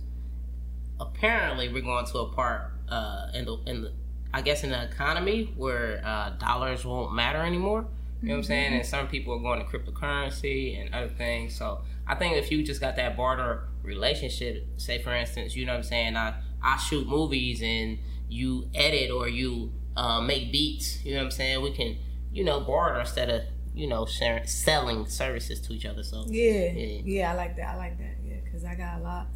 [1.00, 3.92] apparently we're going to a part uh, in the in the
[4.34, 7.88] I guess in an economy where uh, dollars won't matter anymore.
[8.22, 8.74] You know what I'm saying?
[8.74, 11.56] And some people are going to cryptocurrency and other things.
[11.56, 15.72] So I think if you just got that barter relationship, say for instance, you know
[15.74, 21.04] what I'm saying, I I shoot movies and you edit or you uh, make beats.
[21.06, 21.62] You know what I'm saying?
[21.62, 21.98] We can
[22.34, 23.42] you know barter instead of
[23.74, 26.04] you know sharing, selling services to each other.
[26.04, 27.02] So Yeah, Yeah.
[27.06, 27.70] yeah, I like that.
[27.70, 28.18] I like that.
[28.24, 29.28] Yeah, because I got a lot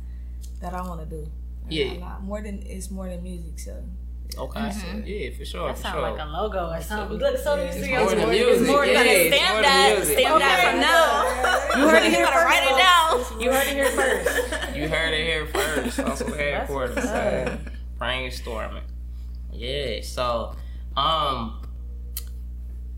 [0.59, 1.31] that I want to do.
[1.65, 1.93] I Yeah.
[1.93, 3.59] a lot more than it's more than music.
[3.59, 3.81] So
[4.37, 4.71] Okay.
[5.05, 5.67] Yeah, for sure.
[5.67, 6.01] that for sounds sure.
[6.11, 7.17] like a logo or something.
[7.17, 8.61] Look, so Yeah, you it's see, more I'm than more- music.
[8.61, 9.95] it's more Yeah, than it's Stamp more than that.
[9.97, 10.17] music.
[10.19, 10.69] Stamp that Okay.
[10.71, 11.69] from now.
[11.79, 12.45] You heard it here first.
[12.45, 13.41] write it down.
[13.41, 14.75] You heard it here first.
[14.75, 15.99] You heard it here first.
[15.99, 16.95] Also headquarters.
[16.95, 17.59] what's up.
[17.99, 18.81] Brainstorming.
[19.51, 20.01] Yeah.
[20.03, 20.55] So,
[20.97, 21.61] um,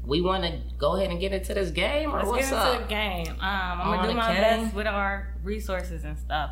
[0.08, 2.70] we want to go ahead and get into this game, or Let's what's get into
[2.72, 2.82] up?
[2.84, 3.28] the game.
[3.30, 4.42] Um, I'm gonna do my game.
[4.64, 6.52] best with our resources and stuff.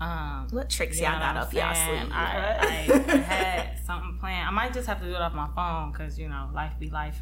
[0.00, 2.00] Um, What tricks you know y'all got up y'all saying?
[2.02, 2.12] sleeve?
[2.12, 4.48] I, I, I had something planned.
[4.48, 6.90] I might just have to do it off my phone because you know life be
[6.90, 7.20] life.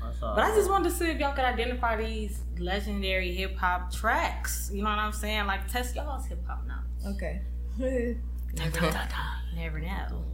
[0.00, 0.36] What's up?
[0.36, 4.70] But I just wanted to see if y'all could identify these legendary hip hop tracks.
[4.72, 5.46] You know what I'm saying?
[5.46, 7.16] Like test y'all's hip hop knowledge.
[7.16, 7.42] okay.
[8.56, 8.90] Never know.
[9.54, 10.24] Never know.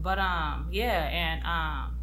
[0.00, 1.98] But um, yeah, and um,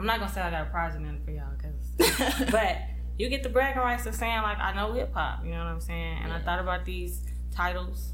[0.00, 2.78] I'm not gonna say I got a prize or nothing for y'all, cause but
[3.18, 5.44] you get the bragging rights of saying like I know hip hop.
[5.44, 6.20] You know what I'm saying?
[6.22, 7.20] And I thought about these
[7.54, 8.12] titles,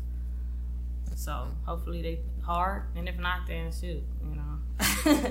[1.14, 5.30] so hopefully they hard, and if not, then shoot, you know.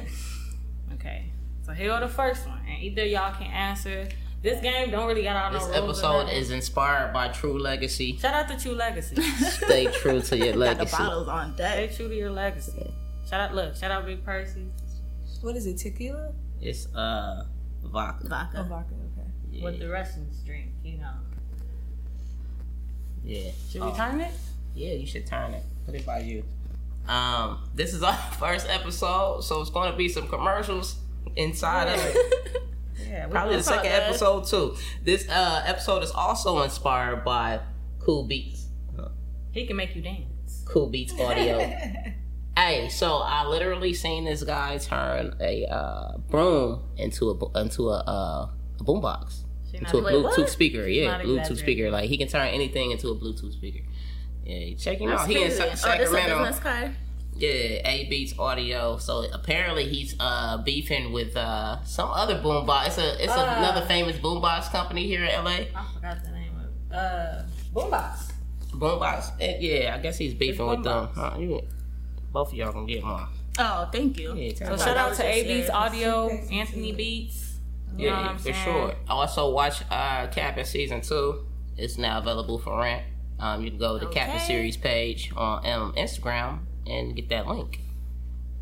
[0.93, 1.25] okay,
[1.61, 4.07] so here go the first one, and either y'all can answer.
[4.41, 7.59] This game don't really got all no this rules or episode is inspired by True
[7.59, 8.15] Legacy.
[8.15, 9.21] Shout out to True Legacy.
[9.21, 10.91] Stay true to your legacy.
[10.91, 11.73] Got the bottles on deck.
[11.73, 11.95] Stay deck.
[11.97, 12.93] true to your legacy.
[13.29, 14.67] Shout out, look, shout out Big Percy.
[15.41, 15.77] What is it?
[15.77, 16.31] Tequila?
[16.61, 17.45] It's uh
[17.83, 18.25] vodka.
[18.25, 18.63] Oh, Vodka.
[18.63, 18.93] vodka.
[18.93, 19.27] Okay.
[19.51, 19.63] Yeah.
[19.63, 21.11] what the Russians drink, you know.
[23.23, 23.51] yeah.
[23.69, 23.91] Should Oh.
[23.91, 24.31] we turn it?
[24.73, 25.63] Yeah, you should time it.
[25.85, 26.43] Put it by you.
[27.07, 30.97] Um, this is our first episode, so it's going to be some commercials
[31.35, 32.17] inside of it.
[33.07, 34.03] Yeah, Probably the second that.
[34.03, 34.75] episode too.
[35.03, 37.59] This uh, episode is also inspired by
[37.99, 38.67] Cool Beats.
[39.51, 40.63] He can make you dance.
[40.65, 41.59] Cool Beats Audio.
[42.57, 47.97] hey, so I literally seen this guy turn a uh, broom into a into a,
[47.99, 49.41] uh, a boombox.
[49.73, 50.49] Into a Bluetooth what?
[50.49, 51.91] speaker, yeah, Bluetooth speaker.
[51.91, 53.81] Like he can turn anything into a Bluetooth speaker.
[54.45, 55.27] Yeah, check him That's out.
[55.29, 55.57] He in crazy.
[55.57, 56.59] Sa- Oh, this Sacramento.
[56.61, 56.95] card.
[57.35, 57.49] Yeah,
[57.89, 58.97] A Beats Audio.
[58.99, 62.87] So apparently he's uh beefing with uh some other boombox.
[62.87, 63.55] It's a it's Uh.
[63.57, 65.49] another famous boombox company here in LA.
[65.51, 66.95] I forgot the name of.
[66.95, 68.31] Uh, Boombox.
[68.71, 69.31] Boombox.
[69.59, 71.09] Yeah, I guess he's beefing with them.
[71.13, 71.61] Huh, you,
[72.35, 73.25] both of y'all can get one.
[73.57, 74.35] Oh, thank you.
[74.35, 77.59] Yeah, So shout out to A Beats Audio, Anthony Beats.
[77.97, 78.55] You know what Yeah, I'm for saying?
[78.65, 78.95] sure.
[79.09, 81.45] Also, watch uh, Captain Season 2.
[81.77, 83.03] It's now available for rent.
[83.39, 87.47] Um, you can go to the Captain Series page on um, Instagram and get that
[87.47, 87.79] link.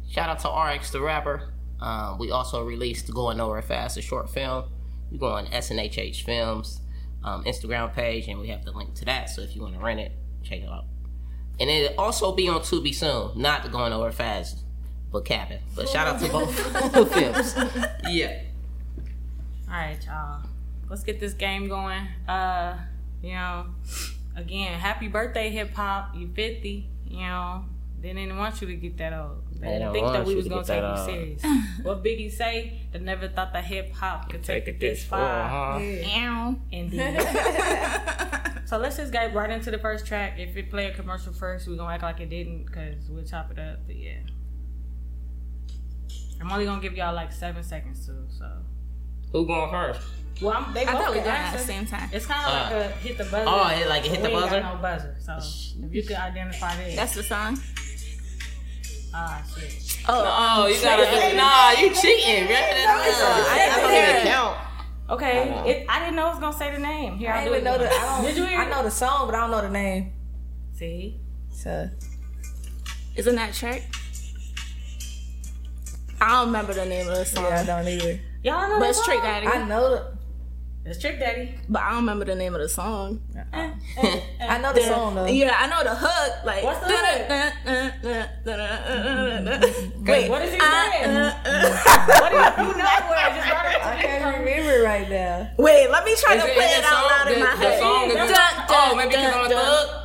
[0.09, 1.51] Shout out to RX the rapper.
[1.81, 4.65] Um, we also released Going Nowhere Fast, a short film.
[5.12, 6.79] You go on SNHH Films
[7.23, 9.29] um, Instagram page, and we have the link to that.
[9.29, 10.12] So if you want to rent it,
[10.43, 10.86] check it out.
[11.59, 13.39] And it'll also be on Tubi soon.
[13.39, 14.63] Not Going over Fast,
[15.11, 15.59] but Cabin.
[15.75, 16.29] But shout out to
[16.93, 17.55] both films.
[18.09, 18.41] Yeah.
[19.67, 20.43] All right, y'all.
[20.89, 22.07] Let's get this game going.
[22.27, 22.77] Uh,
[23.21, 23.67] you know,
[24.35, 26.15] again, happy birthday, hip hop.
[26.15, 26.89] You 50.
[27.07, 27.65] You know,
[28.01, 29.43] they didn't want you to get that old.
[29.59, 31.43] They They didn't think that we was gonna take you serious.
[31.83, 32.81] what Biggie say?
[32.91, 35.21] They never thought that hip hop could take it this far.
[35.21, 35.79] Uh-huh.
[36.19, 36.55] Ow.
[36.71, 36.99] Indeed.
[38.73, 40.39] so let's just get right into the first track.
[40.39, 43.51] If it play a commercial first, we're gonna act like it didn't, cause we'll chop
[43.51, 43.81] it up.
[43.86, 44.17] But yeah,
[46.41, 48.25] I'm only gonna give y'all like seven seconds too.
[48.36, 48.49] So,
[49.31, 50.01] Who going first?
[50.41, 52.09] well, I'm, they I both thought we can were doing it at the same time.
[52.12, 53.45] It's kind of Uh, like a hit the buzzer.
[53.47, 54.59] oh, it like a hit We the ain't buzzer?
[54.62, 55.15] Got no buzzer.
[55.19, 55.38] So
[55.86, 57.59] if you can identify this, That's the song.
[59.13, 60.01] ah shit.
[60.09, 61.03] Oh, Oh, you gotta
[61.38, 62.88] Nah, you cheating, man.
[62.89, 64.57] I That didn't don't even count.
[65.09, 65.67] Okay, Uh-huh.
[65.67, 67.17] it, I didn't know it was gonna say the name.
[67.17, 67.89] Here, I I'll didn't even know the.
[67.91, 68.23] I don't.
[68.25, 70.13] Did you hear I know the song, but I don't know the name.
[70.73, 71.19] See,
[71.51, 71.89] So
[73.15, 73.83] isn't that Shrek?
[76.21, 78.19] I don't remember the name of the song, yeah, I don't either.
[78.43, 79.25] y'all know the but that it's Trick song?
[79.25, 79.47] Daddy.
[79.47, 80.17] I know the.
[80.86, 81.56] It's Trick Daddy.
[81.69, 83.22] But I don't remember the name of the song.
[83.54, 85.26] I know the song though.
[85.28, 86.46] Yeah, I know the hook.
[86.46, 86.88] Like, What's the
[90.04, 91.06] Wait, what is he saying?
[91.06, 91.78] uh, uh.
[92.19, 93.30] What do you, you know where?
[93.34, 95.50] Just run it I can't remember right now.
[95.58, 97.39] Wait, let me try Is to it- play is it that out loud song- in
[97.39, 97.80] my the- the head.
[97.80, 100.02] song is- Dun, Oh, maybe because dun, I'm a thug.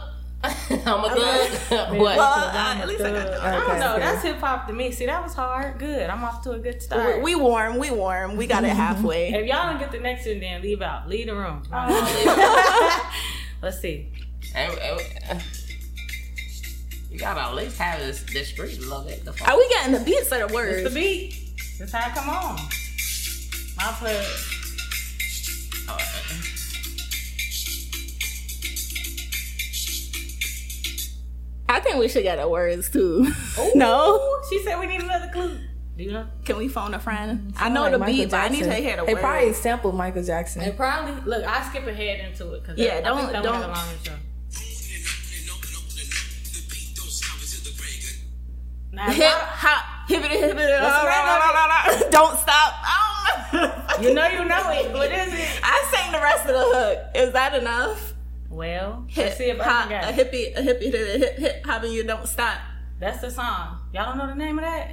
[0.97, 1.49] I'm a thug.
[1.99, 2.17] What?
[2.17, 3.93] Well, uh, at least I got the- I don't know.
[3.95, 4.01] okay.
[4.01, 4.91] That's hip hop to me.
[4.93, 5.79] See, that was hard.
[5.79, 6.09] Good.
[6.11, 7.23] I'm off to a good start.
[7.23, 8.37] We warm, we warm.
[8.37, 9.31] We got it halfway.
[9.33, 11.09] if y'all don't get the next one, then leave out.
[11.09, 11.63] Leave the room.
[13.63, 14.09] Let's see.
[14.55, 15.43] And- and-
[17.11, 19.25] You gotta at least have this, this street a little bit.
[19.25, 19.33] The?
[19.51, 20.85] Are we getting the beats or the It's words?
[20.85, 21.35] the beat.
[21.79, 22.57] That's how it come on.
[23.77, 24.25] My play.
[31.69, 33.31] I think we should get the words too.
[33.75, 34.41] no?
[34.49, 35.59] She said we need another clue.
[35.97, 36.27] Do you know?
[36.45, 37.53] Can we phone a friend?
[37.59, 39.23] I know like the Michael beat, but I need to hear the They words.
[39.23, 40.63] probably sampled Michael Jackson.
[40.63, 41.45] And probably look.
[41.45, 44.11] I skip ahead into it because Yeah, I don't- think that don't- went along the
[44.11, 44.17] show.
[48.91, 50.81] Now, Hip hop, hibbity hibbity.
[50.81, 52.73] What's the name of Don't stop.
[52.83, 54.03] I don't remember.
[54.09, 54.93] you know you know it.
[54.93, 55.61] What is it?
[55.63, 56.99] I sang the rest of the hook.
[57.15, 58.08] Is that enough?
[58.51, 61.67] Well, Hip let's see if I hop, can a hippie, a hippie, hip hip hip
[61.67, 62.59] hop, and you don't stop.
[62.99, 63.79] That's the song.
[63.93, 64.91] Y'all don't know the name of that?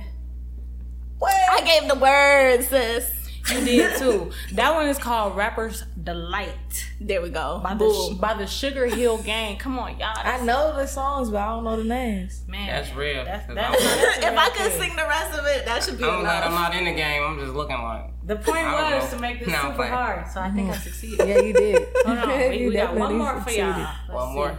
[1.23, 3.11] I gave the words, sis.
[3.51, 4.31] You did too.
[4.53, 7.59] that one is called Rapper's Delight There we go.
[7.63, 9.57] by the by the Sugarhill Gang.
[9.57, 10.13] Come on, y'all.
[10.17, 12.43] I know the songs, but I don't know the names.
[12.47, 13.23] man, That's real.
[13.23, 14.81] That's, 'Cause that's, I'm- that's if I could good.
[14.81, 17.23] sing the rest of it, that should be I'm glad I'm not in the game.
[17.23, 18.11] I'm just looking like.
[18.25, 19.17] The point was know.
[19.17, 21.27] to make this No, super hard, so I think I succeeded.
[21.27, 21.87] Yeah, you did.
[22.05, 23.67] Hold on, we, You we got one definitely more for y'all.
[23.77, 24.33] Let's One see.
[24.33, 24.49] more.
[24.49, 24.57] I'm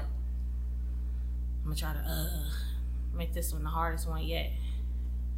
[1.64, 4.52] gonna try to uh make this one the hardest one yet.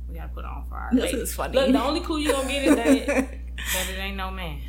[0.09, 0.91] We gotta put on for our.
[0.93, 1.15] This wait.
[1.15, 1.55] is funny.
[1.55, 4.61] Look, the only clue you gonna get is that it, that it ain't no man.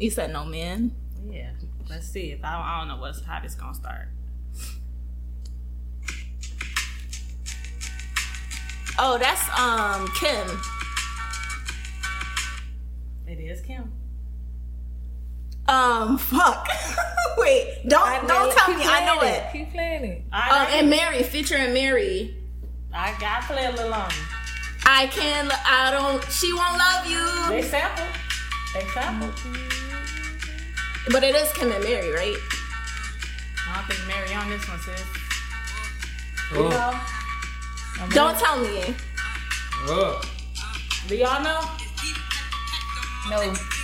[0.00, 0.92] You said no, man.
[1.30, 1.52] Yeah.
[1.88, 4.08] Let's see if I don't, I don't know what's how this gonna start.
[8.98, 10.60] Oh, that's um Kim.
[13.26, 13.92] It is Kim.
[15.68, 16.68] Um, fuck.
[17.38, 19.52] Wait, don't I don't tell me I know playing it.
[19.52, 20.18] Keep playing it.
[20.32, 22.36] Um, I, and Mary featuring Mary.
[22.94, 24.14] I got to play a little longer.
[24.84, 25.50] I can't.
[25.66, 26.22] I don't.
[26.30, 27.48] She won't love you.
[27.50, 28.04] They sample.
[28.72, 29.30] They sample.
[31.10, 32.36] But it is Kim and Mary, right?
[33.68, 35.04] I don't think Mary on this one, sis.
[36.52, 37.06] Oh,
[38.10, 38.94] Don't tell me.
[39.88, 40.22] oh.
[41.08, 41.60] Do y'all know?
[43.30, 43.40] No.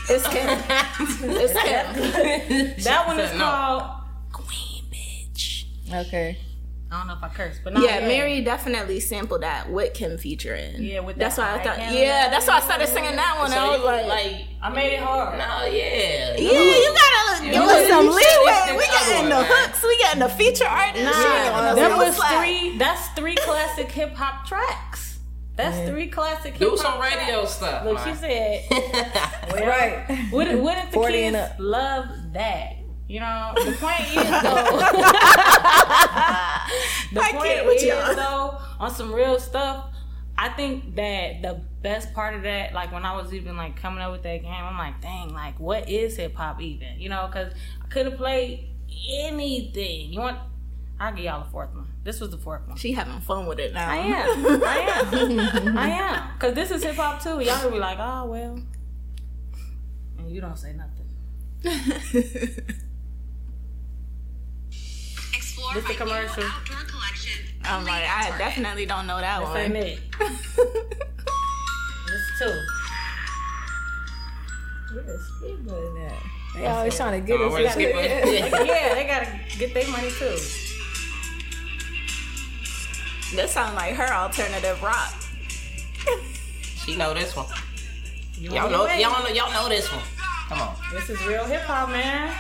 [0.09, 0.49] It's Kim.
[1.31, 2.85] it's Kim.
[2.85, 3.45] That one is No.
[3.45, 3.83] called.
[4.33, 5.65] Queen bitch.
[5.93, 6.39] Okay.
[6.91, 10.19] I don't know if I curse, but no, Yeah, Mary definitely sampled that with Kim
[10.19, 10.75] featuring.
[10.83, 11.77] Yeah, with that's that why I I thought.
[11.79, 13.51] can't Yeah, love that's why I started singing that one.
[13.51, 15.39] So I was you, like, like, I made it hard.
[15.39, 16.37] no, yeah.
[16.37, 18.77] yeah, you gotta give You us should- some you should listen leeway.
[18.77, 19.83] We the other getting the hooks.
[19.83, 21.03] We getting the feature artist.
[21.05, 22.77] Nah, She getting that was three.
[22.77, 24.92] That's three classic hip hop tracks.
[25.57, 27.51] That's three classic hip Do some radio tracks.
[27.53, 27.85] stuff.
[27.85, 28.65] Look, she said,
[29.53, 30.29] well, Right.
[30.33, 32.77] wouldn't, wouldn't the 40 and kids love that?
[33.09, 34.79] You know, the point is though.
[37.13, 38.15] the I point is y'all.
[38.15, 39.87] though, on some real stuff.
[40.39, 44.01] I think that the best part of that, like when I was even like coming
[44.01, 46.99] up with that game, I'm like, dang, like what is hip hop even?
[46.99, 47.53] You know, because
[47.85, 48.69] I could have played
[49.21, 50.13] anything.
[50.13, 50.39] You want?
[51.03, 51.89] I'll give y'all the fourth one.
[52.05, 52.77] This was the fourth one.
[52.77, 53.91] She having fun with it now.
[53.91, 54.63] I am.
[54.63, 55.77] I am.
[55.79, 56.29] I am.
[56.39, 57.41] Because this is hip hop too.
[57.41, 58.59] Y'all gonna be like, oh, well.
[60.19, 61.09] And you don't say nothing.
[65.35, 66.45] Explore This the my new commercial.
[66.45, 67.39] outdoor collection.
[67.65, 68.39] I'm like, I Target.
[68.39, 69.59] definitely don't know that This one.
[69.59, 70.01] ain't it.
[72.07, 72.55] This two.
[74.95, 76.23] Where the speed button at?
[76.55, 77.53] They always trying to get Oh, us.
[77.53, 77.81] where the
[78.67, 80.37] yeah, they gotta get their money too.
[83.35, 85.15] This sounds like her alternative rock.
[86.85, 87.47] She know this one.
[88.39, 89.01] You Y'all know, your way.
[89.01, 90.03] y'all know, y'all know this one.
[90.49, 90.75] Come on.
[90.93, 92.35] This is real hip hop, man.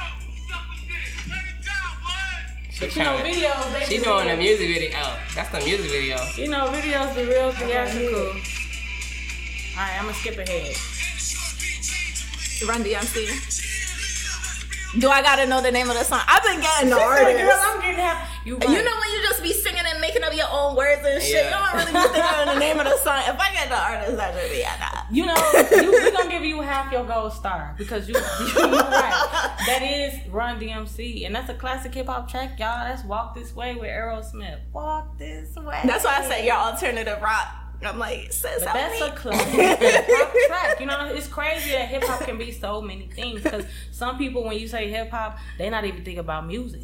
[2.72, 3.72] She, You know, trying- videos.
[3.78, 4.98] They she doing the music video.
[5.00, 6.16] Oh, that's the music video.
[6.37, 8.18] You know, videos be real theatrical.
[8.26, 8.35] All
[9.78, 10.76] right, I'm gonna skip ahead.
[12.68, 13.28] Run DMC.
[15.00, 16.20] Do I gotta know the name of the song?
[16.26, 17.52] I've been getting the Girl, artist.
[17.64, 18.28] I'm getting half.
[18.44, 21.22] You, You know when you just be singing and making up your own words and
[21.22, 21.44] shit, Yeah.
[21.44, 23.22] you don't really be thinking of the name of the song.
[23.26, 25.02] If I get the artist, I should be yeah, nah.
[25.12, 28.20] You know, you, we gonna give you half your gold star because you, you
[28.64, 29.55] right.
[29.66, 32.85] That is Run DMC, and that's a classic hip hop track, y'all.
[32.88, 34.59] That's Walk This Way with Aerosmith.
[34.72, 35.81] Walk this way.
[35.85, 37.46] That's why I said your alternative rock.
[37.85, 39.07] I'm like, sis, But that's me.
[39.09, 39.48] a classic
[39.81, 40.81] hip hop track.
[40.81, 44.44] You know, it's crazy that hip hop can be so many things because some people,
[44.44, 46.83] when you say hip hop, they not even think about music.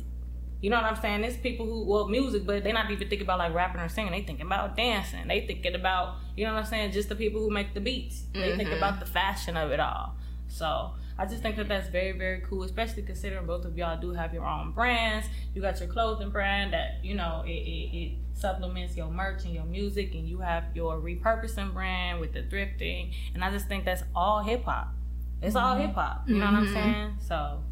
[0.60, 1.20] You know what I'm saying?
[1.20, 4.10] There's people who well music, but they're not even thinking about like rapping or singing.
[4.10, 5.28] They thinking about dancing.
[5.28, 6.92] They thinking about you know what I'm saying?
[6.92, 8.22] Just the people who make the beats.
[8.32, 8.78] They think mm-hmm.
[8.78, 10.16] about the fashion of it all.
[10.48, 14.12] So I just think that that's very very cool, especially considering both of y'all do
[14.14, 15.28] have your own brands.
[15.54, 19.54] You got your clothing brand that you know it, it, it supplements your merch and
[19.54, 23.12] your music, and you have your repurposing brand with the thrifting.
[23.32, 24.88] And I just think that's all hip hop.
[25.40, 25.86] It's all mm-hmm.
[25.86, 26.28] hip hop.
[26.28, 26.74] You know what I'm mm-hmm.
[26.74, 27.14] saying?
[27.20, 27.62] So.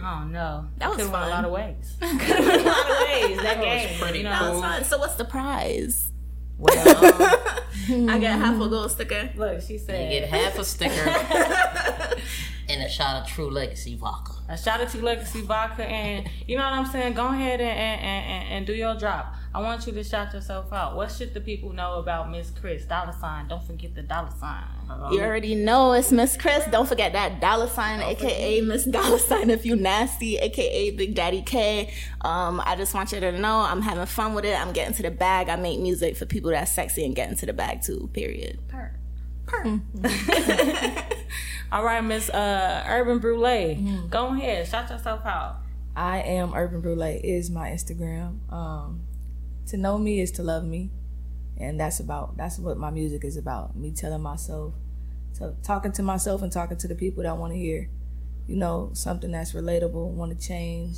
[0.00, 0.66] Oh, I don't know.
[0.78, 1.28] That was Could've went fun.
[1.28, 1.96] a lot of ways.
[2.00, 3.36] Could have went a lot of ways.
[3.36, 4.30] That, That was game, pretty you know.
[4.30, 4.84] That was fun.
[4.84, 6.12] So what's the prize?
[6.58, 6.74] Well,
[8.10, 9.30] I get half a gold sticker.
[9.36, 10.12] look, she said.
[10.12, 11.08] You get half a sticker
[12.68, 14.32] and a shot of True Legacy vodka.
[14.48, 17.14] A shout out to Legacy Vodka, and you know what I'm saying.
[17.14, 19.34] Go ahead and and, and, and and do your drop.
[19.54, 20.94] I want you to shout yourself out.
[20.94, 23.48] What should the people know about Miss Kris dollar sign?
[23.48, 24.64] Don't forget the dollar sign.
[25.10, 26.64] You already know it's Miss Kris.
[26.70, 31.42] Don't forget that dollar sign, aka Miss Dollar Sign if you nasty, aka Big Daddy
[31.42, 31.92] K.
[32.22, 34.58] Um, I just want you to know I'm having fun with it.
[34.58, 35.48] I'm getting to the bag.
[35.48, 38.08] I make music for people that's sexy and getting to the bag too.
[38.12, 38.58] Period.
[38.68, 38.92] Per.
[39.46, 39.80] Per.
[41.72, 44.08] All right, Miss uh, Urban Brule.
[44.08, 45.56] Go ahead, shout yourself out.
[45.94, 48.50] I am Urban Brule is my Instagram.
[48.52, 49.00] Um,
[49.68, 50.90] to know me is to love me,
[51.56, 53.76] and that's about that's what my music is about.
[53.76, 54.74] Me telling myself,
[55.38, 57.88] to, talking to myself, and talking to the people that want to hear,
[58.46, 60.96] you know, something that's relatable, want to change,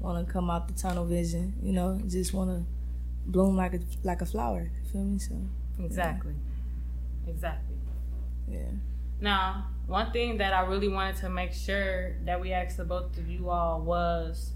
[0.00, 1.54] want to come out the tunnel vision.
[1.62, 2.64] You know, just want to
[3.26, 4.70] bloom like a like a flower.
[4.82, 5.18] You feel me?
[5.18, 5.34] So
[5.82, 6.34] Exactly.
[7.26, 7.76] Exactly.
[8.48, 8.70] yeah.
[9.20, 13.16] Now, one thing that I really wanted to make sure that we asked the both
[13.16, 14.52] of you all was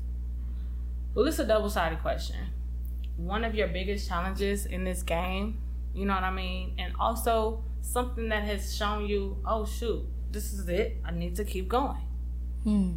[1.14, 2.37] well, it's a double sided question.
[3.18, 5.61] One of your biggest challenges in this game,
[5.92, 6.76] you know what I mean?
[6.78, 10.98] And also something that has shown you, oh, shoot, this is it.
[11.04, 12.00] I need to keep going.
[12.62, 12.92] Hmm.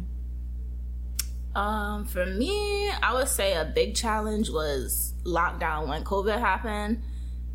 [1.54, 7.02] Um, for me, I would say a big challenge was lockdown when COVID happened.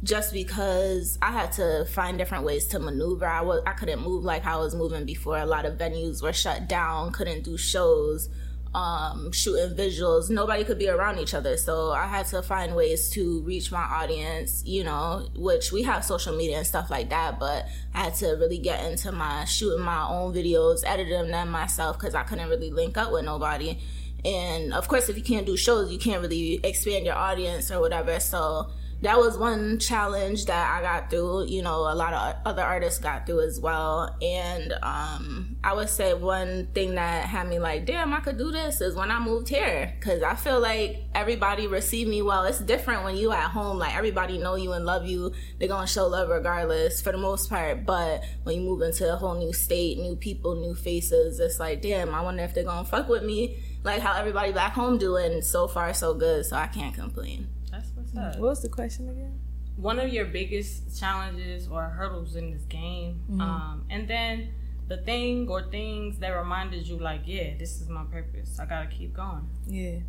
[0.04, 4.24] Just because I had to find different ways to maneuver, I was I couldn't move
[4.24, 5.40] like I was moving before.
[5.40, 8.30] A lot of venues were shut down, couldn't do shows,
[8.78, 10.30] um, shooting visuals.
[10.30, 13.82] Nobody could be around each other, so I had to find ways to reach my
[13.82, 14.62] audience.
[14.66, 18.28] You know, which we have social media and stuff like that, but I had to
[18.34, 22.70] really get into my shooting my own videos, editing them myself because I couldn't really
[22.70, 23.80] link up with nobody.
[24.24, 27.80] And of course, if you can't do shows, you can't really expand your audience or
[27.82, 28.20] whatever.
[28.20, 28.70] So
[29.02, 31.46] that was one challenge that I got through.
[31.48, 34.16] You know, a lot of other artists got through as well.
[34.22, 38.52] And um, I would say one thing that had me like, damn, I could do
[38.52, 39.94] this is when I moved here.
[40.02, 42.46] Cause I feel like everybody received me well.
[42.46, 43.78] It's different when you at home.
[43.78, 45.32] Like everybody know you and love you.
[45.60, 47.86] They're gonna show love regardless for the most part.
[47.86, 51.84] But when you move into a whole new state, new people, new faces, it's like,
[51.84, 53.60] damn, I wonder if they're gonna fuck with me.
[53.84, 55.44] Like how everybody back home doing.
[55.44, 56.46] So far, so good.
[56.46, 57.50] So I can't complain.
[57.78, 58.40] That's what's up.
[58.40, 59.40] What was the question again?
[59.76, 64.50] one of your biggest challenges or hurdles in this game um, and then
[64.88, 68.88] the thing or things that reminded you like yeah this is my purpose i gotta
[68.88, 70.00] keep going Yeah.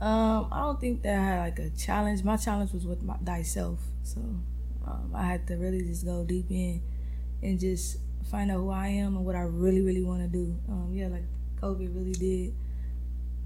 [0.00, 2.24] Um, I don't think that I had like a challenge.
[2.24, 3.78] My challenge was with my, thyself.
[4.02, 4.18] So
[4.84, 6.82] um, I had to really just go deep in
[7.40, 10.58] and just find out who I am and what I really, really want to do.
[10.68, 11.22] Um, yeah, like
[11.60, 12.54] COVID really did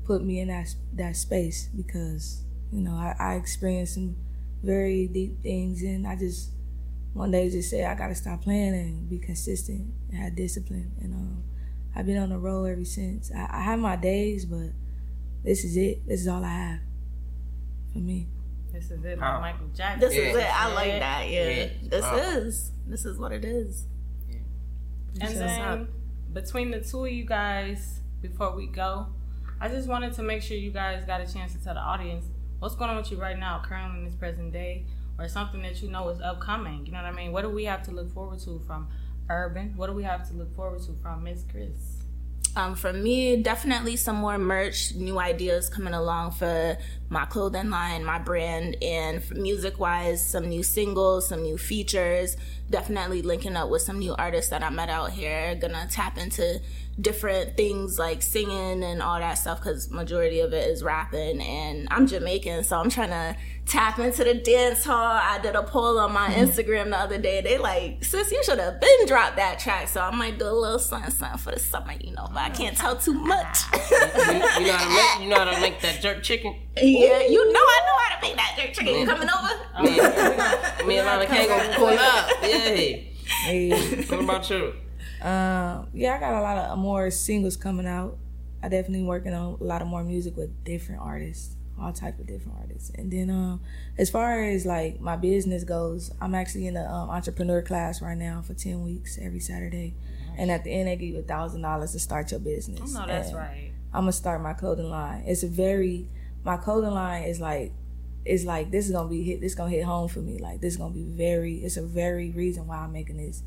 [0.05, 4.17] put me in that that space because you know I, I experienced some
[4.63, 6.51] very deep things and I just
[7.13, 11.15] one day just said I gotta stop playing and be consistent and have discipline and
[11.15, 11.43] um,
[11.95, 13.31] I've been on the road ever since.
[13.35, 14.69] I, I have my days, but
[15.43, 16.07] this is it.
[16.07, 16.81] This is all I have
[17.93, 18.29] for me.
[18.71, 19.41] This is it, Oh.
[19.41, 20.01] Michael Jackson.
[20.01, 20.23] This Yeah.
[20.25, 20.61] is it.
[20.61, 21.31] I like that.
[21.31, 21.49] Yeah.
[21.49, 21.69] Yeah.
[21.85, 22.17] This Wow.
[22.17, 22.73] is.
[22.87, 23.87] This is what it is.
[25.23, 25.89] And So- then
[26.35, 29.07] between the two of you guys, before we go,
[29.59, 32.27] I just wanted to make sure you guys got a chance to tell the audience
[32.59, 34.87] what's going on with you right now, currently in this present day,
[35.19, 36.87] or something that you know is upcoming.
[36.87, 37.33] You know what I mean?
[37.33, 38.89] What do we have to look forward to from
[39.29, 39.75] Urban?
[39.77, 42.03] What do we have to look forward to from Miss Kris?
[42.57, 46.79] Um, for me, definitely some more merch, new ideas coming along for
[47.11, 52.39] my clothing line, my brand, and music wise, some new singles, some new features.
[52.71, 55.55] Definitely linking up with some new artists that I met out here.
[55.55, 56.63] Gonna tap into
[57.01, 61.87] different things like singing and all that stuff because majority of it is rapping and
[61.91, 65.99] i'm jamaican so i'm trying to tap into the dance hall i did a poll
[65.99, 66.41] on my mm-hmm.
[66.41, 70.01] instagram the other day they like sis you should have been dropped that track so
[70.01, 72.77] i might do a little something, something for the summer you know but i can't
[72.79, 73.59] tell too much
[73.91, 76.55] you, you know how to make you know how to make that jerk chicken.
[76.77, 79.83] yeah you know i know how to make that jerk chicken You coming over oh,
[79.83, 82.31] Me, me and Lana K gonna pull up.
[82.43, 82.59] Yeah.
[83.45, 84.05] Hey.
[84.09, 84.73] What about you?
[85.23, 88.19] Um, yeah, I got a lot of more singles coming out.
[88.63, 92.27] I definitely working on a lot of more music with different artists, all type of
[92.27, 92.91] different artists.
[92.95, 93.61] And then, um,
[93.99, 98.17] as far as like my business goes, I'm actually in the um, entrepreneur class right
[98.17, 99.95] now for ten weeks every Saturday.
[100.39, 102.81] And at the end, they give you a thousand dollars to start your business.
[102.95, 103.73] Oh, no, that's And right.
[103.95, 105.25] I'm gonna start my clothing line.
[105.27, 106.09] It's a very
[106.45, 107.73] my clothing line is like
[108.25, 110.39] it's like this is gonna be hit this gonna hit home for me.
[110.39, 113.43] Like this is gonna be very it's a very reason why I'm making this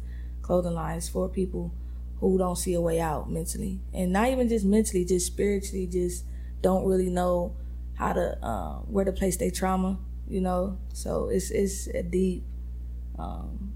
[0.49, 0.97] clothing line.
[0.97, 1.71] It's for people
[2.19, 3.79] who don't see a way out mentally.
[3.93, 6.25] And not even just mentally, just spiritually, just
[6.63, 7.55] don't really know
[7.93, 10.79] how to um, where to place their trauma, you know.
[10.91, 12.43] So it's it's a deep
[13.19, 13.73] um,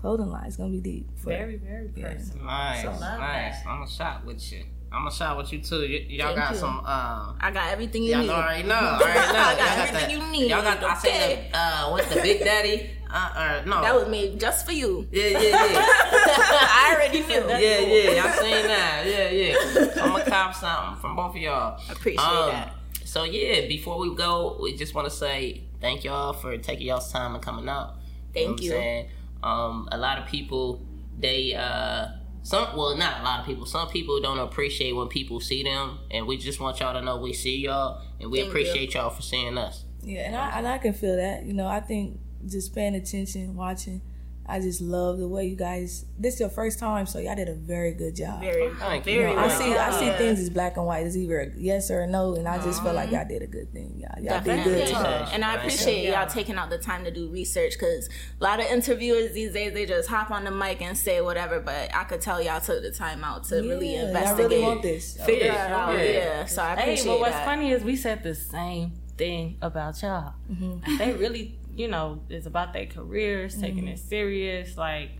[0.00, 0.46] clothing line.
[0.48, 1.06] It's gonna be deep.
[1.18, 2.44] For, Very, very personal.
[2.46, 3.62] Nice, So nice.
[3.62, 3.64] that.
[3.68, 4.64] I'm a shot with you.
[4.90, 5.80] I'm gonna shot with you too.
[5.82, 6.58] Y- y'all Thank got you.
[6.58, 6.80] some.
[6.84, 8.26] Uh, i got everything you need.
[8.26, 8.74] y'all already know.
[8.74, 9.38] Already know.
[9.38, 10.82] Y'all I got got everything the- you need, Y'all got.
[10.82, 11.48] I seen okay?
[11.52, 11.58] the.
[11.58, 12.90] Uh, what's the Big Daddy?
[13.10, 13.80] Uh, uh, no.
[13.82, 15.86] that was made just for you Yeah, yeah, yeah.
[15.86, 17.60] i already knew that.
[17.62, 18.24] yeah, yeah.
[18.24, 19.02] I seen that.
[19.06, 19.92] Yeah, yeah.
[19.94, 21.80] So I'm gonna cop something from both of y'all.
[21.90, 22.74] Appreciate Um, that.
[23.04, 27.10] So yeah, before we go, we just want to say thank y'all for taking y'all's
[27.10, 27.94] time and coming out.
[28.34, 28.72] Thank know what you.
[28.74, 29.08] I'm saying?
[29.42, 30.82] Um, a lot of people,
[31.18, 32.08] they uh,
[32.42, 33.64] some well, not a lot of people.
[33.64, 37.16] Some people don't appreciate when people see them, and we just want y'all to know
[37.18, 38.50] we see y'all, and we Thank you.
[38.60, 39.84] appreciate y'all for seeing us.
[40.02, 41.44] Yeah, and I and I can feel that.
[41.44, 44.02] You know, I think just paying attention, watching.
[44.50, 46.06] I just love the way you guys.
[46.18, 48.40] This is your first time, so y'all did a very good job.
[48.40, 49.18] very Thank you.
[49.20, 49.74] very I see.
[49.74, 51.04] I see things as black and white.
[51.06, 53.46] It's either a yes or a no, and I just feel like y'all did a
[53.46, 53.98] good thing.
[54.02, 54.88] Y'all, y'all did good.
[54.88, 56.20] Appreciate And I appreciate Yeah.
[56.22, 58.08] y'all taking out the time to do research because
[58.40, 61.60] a lot of interviewers these days they just hop on the mic and say whatever.
[61.60, 64.62] But I could tell y'all took the time out to really Yeah, y'all investigate, really
[64.62, 65.18] want this.
[65.26, 65.98] figure Yeah, it out.
[65.98, 66.04] yeah.
[66.04, 66.44] Yeah.
[66.46, 66.86] so I appreciate.
[66.86, 67.44] Hey, appreciate but what's that.
[67.44, 70.32] funny is we said the same thing about y'all.
[70.50, 70.96] Mm-hmm.
[70.96, 73.88] They really, you know, it's about their careers, taking Mm-hmm.
[73.94, 74.76] it serious.
[74.76, 75.10] Like,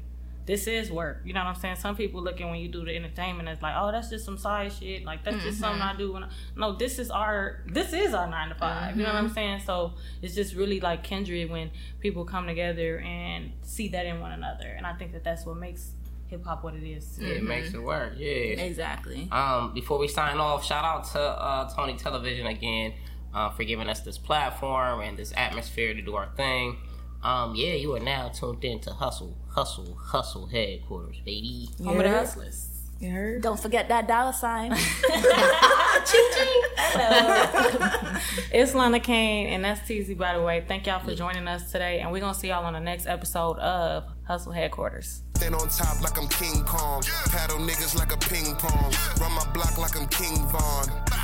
[0.44, 1.20] this is work.
[1.26, 1.76] You know what I'm saying?
[1.76, 4.72] Some people looking when you do the entertainment as like, oh, that's just some side
[4.72, 5.04] shit.
[5.04, 5.94] Like, that's just something Mm-hmm.
[5.96, 6.12] I do.
[6.14, 9.16] When I, no, this is our, this is our nine to 5 You know what
[9.16, 9.26] Mm-hmm.
[9.26, 9.60] I'm saying?
[9.66, 9.92] So
[10.22, 14.68] it's just really like kindred when people come together and see that in one another.
[14.76, 15.92] And I think that that's what makes
[16.28, 17.18] hip hop what it is.
[17.18, 18.14] It makes it work.
[18.16, 18.64] Yeah.
[18.70, 19.28] Exactly.
[19.30, 22.94] Um, before we sign off, shout out to uh, Tony Television again
[23.38, 26.76] uh, for giving us this platform and this atmosphere to do our thing.
[27.22, 31.68] Um, yeah, you are now tuned in to Hustle, Hustle, Hustle headquarters, baby.
[31.84, 32.68] Home of the hustlers.
[32.98, 33.42] You heard?
[33.42, 34.72] Don't forget that dollar sign.
[38.50, 40.64] It's Lana Kane and that's TeeZee, by the way.
[40.66, 43.58] Thank y'all for joining us today, and we're gonna see y'all on the next episode
[43.58, 45.22] of Hustle Headquarters.
[45.36, 47.02] Stand on top like I'm King Kong.
[47.30, 48.92] Paddle niggas like a ping pong.
[49.20, 51.17] Run my block like I'm King Von.